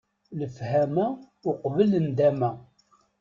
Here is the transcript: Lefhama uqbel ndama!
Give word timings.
Lefhama 0.39 1.05
uqbel 1.49 1.91
ndama! 2.09 2.49